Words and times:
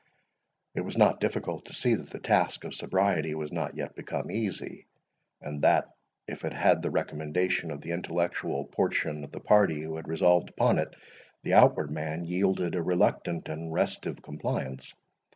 It 0.73 0.81
was 0.81 0.97
not 0.97 1.19
difficult 1.19 1.65
to 1.65 1.75
see 1.75 1.93
that 1.93 2.09
the 2.09 2.17
task 2.17 2.63
of 2.63 2.73
sobriety 2.73 3.35
was 3.35 3.51
not 3.51 3.75
yet 3.75 3.93
become 3.95 4.31
easy, 4.31 4.87
and 5.39 5.61
that, 5.61 5.91
if 6.27 6.43
it 6.43 6.53
had 6.53 6.81
the 6.81 6.89
recommendation 6.89 7.69
of 7.69 7.81
the 7.81 7.91
intellectual 7.91 8.65
portion 8.65 9.23
of 9.23 9.31
the 9.31 9.39
party 9.39 9.83
who 9.83 9.97
had 9.97 10.07
resolved 10.07 10.49
upon 10.49 10.79
it, 10.79 10.95
the 11.43 11.53
outward 11.53 11.91
man 11.91 12.25
yielded 12.25 12.73
a 12.73 12.81
reluctant 12.81 13.47
and 13.47 13.71
restive 13.71 14.23
compliance. 14.23 14.95